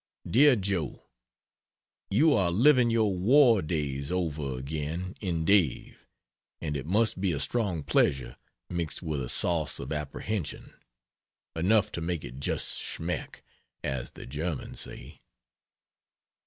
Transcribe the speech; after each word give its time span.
DEAR 0.27 0.55
JOE, 0.55 1.03
You 2.09 2.33
are 2.33 2.49
living 2.49 2.89
your 2.89 3.13
war 3.15 3.61
days 3.61 4.11
over 4.11 4.57
again 4.57 5.15
in 5.21 5.45
Dave, 5.45 6.07
and 6.59 6.75
it 6.75 6.87
must 6.87 7.21
be 7.21 7.31
a 7.31 7.39
strong 7.39 7.83
pleasure, 7.83 8.35
mixed 8.67 9.03
with 9.03 9.21
a 9.21 9.29
sauce 9.29 9.77
of 9.77 9.93
apprehension 9.93 10.73
enough 11.55 11.91
to 11.91 12.01
make 12.01 12.23
it 12.25 12.39
just 12.39 12.79
schmeck, 12.81 13.43
as 13.83 14.13
the 14.13 14.25
Germans 14.25 14.79
say. 14.79 15.21